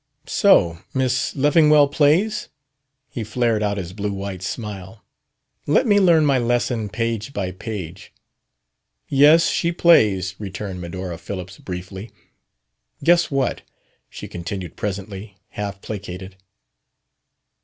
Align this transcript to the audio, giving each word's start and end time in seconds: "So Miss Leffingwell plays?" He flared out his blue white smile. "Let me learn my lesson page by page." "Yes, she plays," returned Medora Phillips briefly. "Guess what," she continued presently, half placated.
"So 0.25 0.79
Miss 0.95 1.35
Leffingwell 1.35 1.87
plays?" 1.89 2.49
He 3.07 3.23
flared 3.23 3.61
out 3.61 3.77
his 3.77 3.93
blue 3.93 4.11
white 4.13 4.41
smile. 4.41 5.03
"Let 5.67 5.85
me 5.85 5.99
learn 5.99 6.25
my 6.25 6.39
lesson 6.39 6.89
page 6.89 7.33
by 7.33 7.51
page." 7.51 8.11
"Yes, 9.09 9.47
she 9.51 9.71
plays," 9.71 10.33
returned 10.39 10.81
Medora 10.81 11.19
Phillips 11.19 11.59
briefly. 11.59 12.09
"Guess 13.03 13.29
what," 13.29 13.61
she 14.09 14.27
continued 14.27 14.75
presently, 14.75 15.37
half 15.49 15.83
placated. 15.83 16.35